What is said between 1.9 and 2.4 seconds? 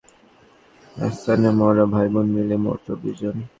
ভাই-বোন